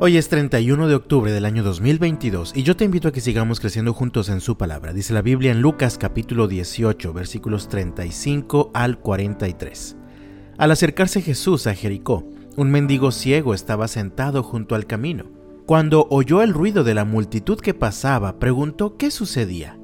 Hoy 0.00 0.16
es 0.16 0.28
31 0.28 0.88
de 0.88 0.96
octubre 0.96 1.30
del 1.30 1.44
año 1.44 1.62
2022 1.62 2.52
y 2.56 2.64
yo 2.64 2.74
te 2.74 2.84
invito 2.84 3.06
a 3.06 3.12
que 3.12 3.20
sigamos 3.20 3.60
creciendo 3.60 3.94
juntos 3.94 4.28
en 4.28 4.40
su 4.40 4.56
palabra. 4.56 4.92
Dice 4.92 5.14
la 5.14 5.22
Biblia 5.22 5.52
en 5.52 5.62
Lucas 5.62 5.98
capítulo 5.98 6.48
18 6.48 7.12
versículos 7.12 7.68
35 7.68 8.72
al 8.74 8.98
43. 8.98 9.96
Al 10.58 10.72
acercarse 10.72 11.22
Jesús 11.22 11.68
a 11.68 11.74
Jericó, 11.74 12.28
un 12.56 12.72
mendigo 12.72 13.12
ciego 13.12 13.54
estaba 13.54 13.86
sentado 13.86 14.42
junto 14.42 14.74
al 14.74 14.86
camino. 14.86 15.26
Cuando 15.64 16.08
oyó 16.10 16.42
el 16.42 16.52
ruido 16.52 16.82
de 16.82 16.94
la 16.94 17.04
multitud 17.04 17.60
que 17.60 17.72
pasaba, 17.72 18.40
preguntó 18.40 18.96
qué 18.96 19.12
sucedía. 19.12 19.78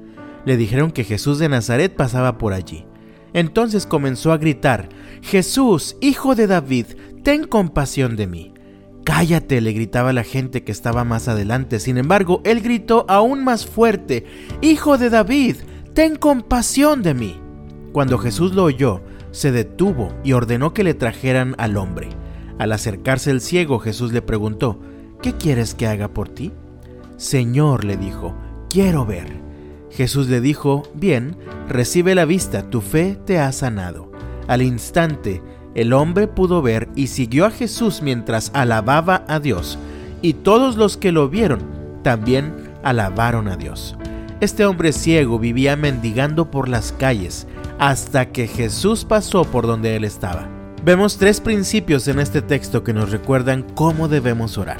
Le 0.45 0.57
dijeron 0.57 0.91
que 0.91 1.05
Jesús 1.05 1.39
de 1.39 1.47
Nazaret 1.47 1.95
pasaba 1.95 2.37
por 2.37 2.51
allí. 2.51 2.85
Entonces 3.31 3.85
comenzó 3.85 4.33
a 4.33 4.37
gritar, 4.37 4.89
Jesús, 5.21 5.95
hijo 6.01 6.35
de 6.35 6.47
David, 6.47 6.87
ten 7.23 7.45
compasión 7.45 8.17
de 8.17 8.27
mí. 8.27 8.53
Cállate, 9.03 9.61
le 9.61 9.73
gritaba 9.73 10.13
la 10.13 10.23
gente 10.23 10.63
que 10.63 10.71
estaba 10.71 11.03
más 11.03 11.27
adelante. 11.27 11.79
Sin 11.79 11.97
embargo, 11.97 12.41
él 12.43 12.61
gritó 12.61 13.05
aún 13.09 13.43
más 13.43 13.65
fuerte, 13.65 14.25
Hijo 14.61 14.97
de 14.97 15.09
David, 15.09 15.57
ten 15.93 16.15
compasión 16.15 17.01
de 17.01 17.13
mí. 17.13 17.39
Cuando 17.93 18.17
Jesús 18.17 18.53
lo 18.53 18.63
oyó, 18.63 19.01
se 19.31 19.51
detuvo 19.51 20.13
y 20.23 20.33
ordenó 20.33 20.73
que 20.73 20.83
le 20.83 20.93
trajeran 20.93 21.55
al 21.57 21.77
hombre. 21.77 22.09
Al 22.59 22.71
acercarse 22.71 23.31
el 23.31 23.41
ciego, 23.41 23.79
Jesús 23.79 24.13
le 24.13 24.21
preguntó, 24.21 24.79
¿qué 25.21 25.33
quieres 25.33 25.73
que 25.73 25.87
haga 25.87 26.09
por 26.09 26.29
ti? 26.29 26.51
Señor, 27.17 27.85
le 27.85 27.97
dijo, 27.97 28.35
quiero 28.69 29.05
ver. 29.05 29.41
Jesús 29.89 30.27
le 30.29 30.41
dijo, 30.41 30.83
bien, 30.93 31.35
recibe 31.67 32.15
la 32.15 32.25
vista, 32.25 32.69
tu 32.69 32.81
fe 32.81 33.17
te 33.25 33.39
ha 33.39 33.51
sanado. 33.51 34.11
Al 34.47 34.61
instante, 34.61 35.41
el 35.75 35.93
hombre 35.93 36.27
pudo 36.27 36.61
ver 36.61 36.89
y 36.95 37.07
siguió 37.07 37.45
a 37.45 37.51
Jesús 37.51 38.01
mientras 38.01 38.51
alababa 38.53 39.23
a 39.27 39.39
Dios, 39.39 39.77
y 40.21 40.33
todos 40.33 40.75
los 40.75 40.97
que 40.97 41.11
lo 41.11 41.29
vieron 41.29 41.61
también 42.03 42.53
alabaron 42.83 43.47
a 43.47 43.57
Dios. 43.57 43.95
Este 44.41 44.65
hombre 44.65 44.91
ciego 44.91 45.37
vivía 45.39 45.75
mendigando 45.75 46.49
por 46.49 46.67
las 46.67 46.91
calles 46.93 47.47
hasta 47.79 48.29
que 48.29 48.47
Jesús 48.47 49.05
pasó 49.05 49.43
por 49.43 49.67
donde 49.67 49.95
él 49.95 50.03
estaba. 50.03 50.47
Vemos 50.83 51.17
tres 51.17 51.39
principios 51.39 52.07
en 52.07 52.19
este 52.19 52.41
texto 52.41 52.83
que 52.83 52.93
nos 52.93 53.11
recuerdan 53.11 53.63
cómo 53.75 54.07
debemos 54.07 54.57
orar. 54.57 54.77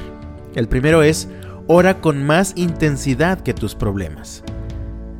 El 0.55 0.67
primero 0.67 1.03
es, 1.03 1.27
ora 1.67 2.01
con 2.01 2.23
más 2.23 2.53
intensidad 2.55 3.39
que 3.41 3.53
tus 3.53 3.75
problemas. 3.75 4.43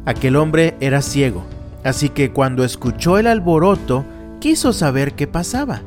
Aquel 0.05 0.35
hombre 0.35 0.75
era 0.79 1.03
ciego, 1.03 1.45
así 1.83 2.09
que 2.09 2.31
cuando 2.31 2.63
escuchó 2.63 3.19
el 3.19 3.27
alboroto, 3.27 4.05
quiso 4.41 4.73
saber 4.73 5.13
qué 5.13 5.27
pasaba. 5.27 5.83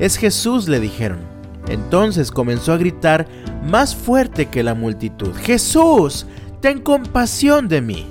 Es 0.00 0.16
Jesús, 0.16 0.66
le 0.66 0.80
dijeron. 0.80 1.20
Entonces 1.68 2.32
comenzó 2.32 2.72
a 2.72 2.78
gritar 2.78 3.28
más 3.64 3.94
fuerte 3.94 4.46
que 4.46 4.64
la 4.64 4.74
multitud. 4.74 5.32
Jesús, 5.34 6.26
ten 6.60 6.80
compasión 6.80 7.68
de 7.68 7.80
mí. 7.80 8.06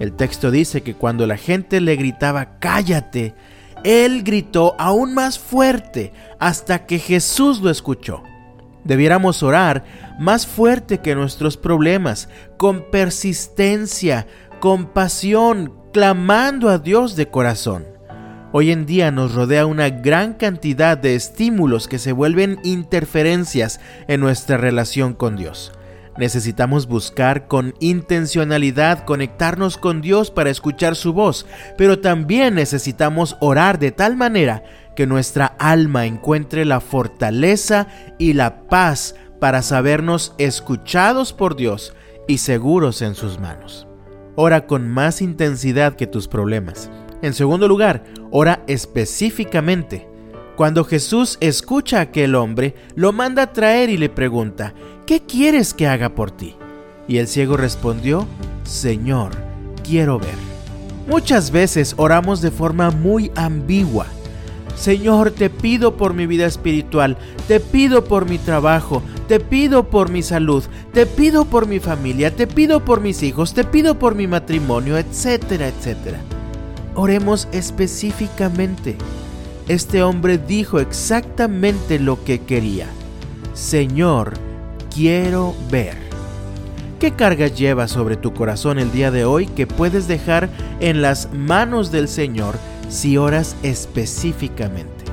El 0.00 0.14
texto 0.14 0.50
dice 0.50 0.82
que 0.82 0.94
cuando 0.94 1.26
la 1.26 1.36
gente 1.36 1.80
le 1.80 1.94
gritaba, 1.94 2.58
cállate, 2.58 3.34
él 3.84 4.22
gritó 4.24 4.74
aún 4.78 5.14
más 5.14 5.38
fuerte 5.38 6.12
hasta 6.38 6.86
que 6.86 6.98
Jesús 6.98 7.60
lo 7.60 7.70
escuchó. 7.70 8.22
Debiéramos 8.84 9.42
orar 9.42 9.84
más 10.18 10.46
fuerte 10.46 10.98
que 10.98 11.14
nuestros 11.14 11.58
problemas, 11.58 12.28
con 12.56 12.90
persistencia, 12.90 14.26
con 14.58 14.86
pasión, 14.86 15.74
clamando 15.92 16.70
a 16.70 16.78
Dios 16.78 17.16
de 17.16 17.28
corazón. 17.28 17.99
Hoy 18.52 18.72
en 18.72 18.84
día 18.84 19.12
nos 19.12 19.34
rodea 19.34 19.64
una 19.64 19.90
gran 19.90 20.34
cantidad 20.34 20.98
de 20.98 21.14
estímulos 21.14 21.86
que 21.86 22.00
se 22.00 22.10
vuelven 22.10 22.58
interferencias 22.64 23.80
en 24.08 24.20
nuestra 24.20 24.56
relación 24.56 25.14
con 25.14 25.36
Dios. 25.36 25.72
Necesitamos 26.18 26.88
buscar 26.88 27.46
con 27.46 27.74
intencionalidad 27.78 29.04
conectarnos 29.04 29.78
con 29.78 30.00
Dios 30.00 30.32
para 30.32 30.50
escuchar 30.50 30.96
su 30.96 31.12
voz, 31.12 31.46
pero 31.78 32.00
también 32.00 32.56
necesitamos 32.56 33.36
orar 33.40 33.78
de 33.78 33.92
tal 33.92 34.16
manera 34.16 34.64
que 34.96 35.06
nuestra 35.06 35.46
alma 35.60 36.06
encuentre 36.06 36.64
la 36.64 36.80
fortaleza 36.80 37.86
y 38.18 38.32
la 38.32 38.62
paz 38.62 39.14
para 39.38 39.62
sabernos 39.62 40.34
escuchados 40.38 41.32
por 41.32 41.54
Dios 41.54 41.94
y 42.26 42.38
seguros 42.38 43.00
en 43.00 43.14
sus 43.14 43.38
manos. 43.38 43.86
Ora 44.34 44.66
con 44.66 44.88
más 44.88 45.22
intensidad 45.22 45.94
que 45.94 46.08
tus 46.08 46.26
problemas. 46.26 46.90
En 47.22 47.34
segundo 47.34 47.68
lugar, 47.68 48.04
ora 48.30 48.64
específicamente. 48.66 50.08
Cuando 50.56 50.84
Jesús 50.84 51.38
escucha 51.40 51.98
a 51.98 52.02
aquel 52.02 52.34
hombre, 52.34 52.74
lo 52.94 53.12
manda 53.12 53.42
a 53.42 53.52
traer 53.52 53.90
y 53.90 53.96
le 53.96 54.08
pregunta, 54.08 54.74
¿qué 55.06 55.20
quieres 55.20 55.74
que 55.74 55.86
haga 55.86 56.14
por 56.14 56.30
ti? 56.30 56.56
Y 57.08 57.18
el 57.18 57.28
ciego 57.28 57.56
respondió, 57.56 58.26
Señor, 58.64 59.32
quiero 59.82 60.18
ver. 60.18 60.34
Muchas 61.08 61.50
veces 61.50 61.94
oramos 61.96 62.40
de 62.40 62.50
forma 62.50 62.90
muy 62.90 63.32
ambigua. 63.34 64.06
Señor, 64.76 65.32
te 65.32 65.50
pido 65.50 65.96
por 65.96 66.14
mi 66.14 66.26
vida 66.26 66.46
espiritual, 66.46 67.18
te 67.48 67.60
pido 67.60 68.04
por 68.04 68.28
mi 68.28 68.38
trabajo, 68.38 69.02
te 69.28 69.40
pido 69.40 69.90
por 69.90 70.10
mi 70.10 70.22
salud, 70.22 70.64
te 70.92 71.04
pido 71.04 71.44
por 71.44 71.66
mi 71.66 71.80
familia, 71.80 72.34
te 72.34 72.46
pido 72.46 72.84
por 72.84 73.00
mis 73.00 73.22
hijos, 73.22 73.52
te 73.52 73.64
pido 73.64 73.98
por 73.98 74.14
mi 74.14 74.26
matrimonio, 74.26 74.96
etcétera, 74.96 75.68
etcétera. 75.68 76.20
Oremos 76.94 77.48
específicamente. 77.52 78.96
Este 79.68 80.02
hombre 80.02 80.38
dijo 80.38 80.80
exactamente 80.80 81.98
lo 82.00 82.24
que 82.24 82.40
quería. 82.40 82.86
Señor, 83.54 84.34
quiero 84.92 85.54
ver. 85.70 85.96
¿Qué 86.98 87.12
carga 87.12 87.46
llevas 87.46 87.92
sobre 87.92 88.16
tu 88.16 88.34
corazón 88.34 88.78
el 88.78 88.92
día 88.92 89.10
de 89.10 89.24
hoy 89.24 89.46
que 89.46 89.66
puedes 89.66 90.08
dejar 90.08 90.50
en 90.80 91.00
las 91.00 91.32
manos 91.32 91.90
del 91.90 92.08
Señor 92.08 92.56
si 92.88 93.16
oras 93.16 93.56
específicamente? 93.62 95.04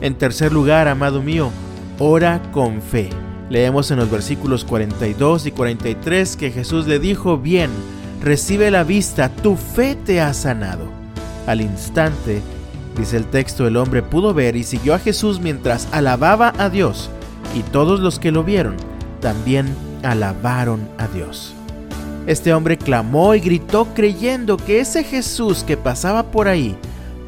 En 0.00 0.16
tercer 0.16 0.52
lugar, 0.52 0.88
amado 0.88 1.22
mío, 1.22 1.50
ora 1.98 2.42
con 2.52 2.82
fe. 2.82 3.10
Leemos 3.48 3.90
en 3.90 3.98
los 3.98 4.10
versículos 4.10 4.64
42 4.64 5.46
y 5.46 5.50
43 5.52 6.36
que 6.36 6.50
Jesús 6.50 6.86
le 6.86 6.98
dijo, 6.98 7.38
bien, 7.38 7.70
recibe 8.22 8.70
la 8.70 8.82
vista, 8.82 9.28
tu 9.28 9.56
fe 9.56 9.94
te 9.94 10.20
ha 10.20 10.34
sanado. 10.34 10.95
Al 11.46 11.60
instante, 11.60 12.42
dice 12.96 13.16
el 13.16 13.26
texto, 13.26 13.66
el 13.66 13.76
hombre 13.76 14.02
pudo 14.02 14.34
ver 14.34 14.56
y 14.56 14.64
siguió 14.64 14.94
a 14.94 14.98
Jesús 14.98 15.40
mientras 15.40 15.88
alababa 15.92 16.52
a 16.58 16.68
Dios, 16.68 17.10
y 17.54 17.62
todos 17.62 18.00
los 18.00 18.18
que 18.18 18.32
lo 18.32 18.42
vieron 18.42 18.76
también 19.20 19.66
alabaron 20.02 20.88
a 20.98 21.06
Dios. 21.08 21.54
Este 22.26 22.52
hombre 22.52 22.76
clamó 22.76 23.34
y 23.34 23.40
gritó 23.40 23.86
creyendo 23.94 24.56
que 24.56 24.80
ese 24.80 25.04
Jesús 25.04 25.62
que 25.62 25.76
pasaba 25.76 26.24
por 26.24 26.48
ahí 26.48 26.76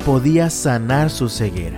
podía 0.05 0.51
sanar 0.51 1.11
su 1.11 1.29
ceguera. 1.29 1.77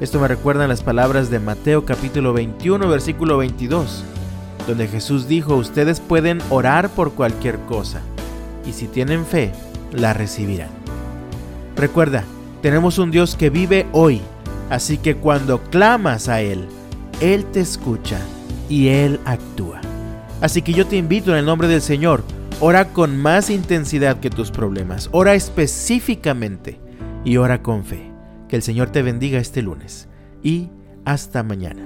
Esto 0.00 0.18
me 0.18 0.26
recuerda 0.26 0.66
las 0.66 0.82
palabras 0.82 1.30
de 1.30 1.38
Mateo 1.38 1.84
capítulo 1.84 2.32
21 2.32 2.88
versículo 2.88 3.38
22, 3.38 4.02
donde 4.66 4.88
Jesús 4.88 5.28
dijo, 5.28 5.54
ustedes 5.54 6.00
pueden 6.00 6.40
orar 6.50 6.88
por 6.88 7.12
cualquier 7.12 7.58
cosa, 7.60 8.00
y 8.66 8.72
si 8.72 8.88
tienen 8.88 9.24
fe, 9.24 9.52
la 9.92 10.12
recibirán. 10.12 10.81
Recuerda, 11.82 12.22
tenemos 12.60 12.98
un 12.98 13.10
Dios 13.10 13.34
que 13.34 13.50
vive 13.50 13.88
hoy, 13.90 14.20
así 14.70 14.98
que 14.98 15.16
cuando 15.16 15.60
clamas 15.64 16.28
a 16.28 16.40
Él, 16.40 16.68
Él 17.20 17.44
te 17.46 17.58
escucha 17.58 18.20
y 18.68 18.86
Él 18.86 19.18
actúa. 19.24 19.80
Así 20.40 20.62
que 20.62 20.74
yo 20.74 20.86
te 20.86 20.94
invito 20.94 21.32
en 21.32 21.38
el 21.38 21.44
nombre 21.44 21.66
del 21.66 21.82
Señor, 21.82 22.22
ora 22.60 22.90
con 22.92 23.20
más 23.20 23.50
intensidad 23.50 24.20
que 24.20 24.30
tus 24.30 24.52
problemas, 24.52 25.08
ora 25.10 25.34
específicamente 25.34 26.78
y 27.24 27.38
ora 27.38 27.64
con 27.64 27.82
fe. 27.84 28.12
Que 28.48 28.54
el 28.54 28.62
Señor 28.62 28.90
te 28.90 29.02
bendiga 29.02 29.40
este 29.40 29.60
lunes 29.60 30.06
y 30.40 30.68
hasta 31.04 31.42
mañana. 31.42 31.84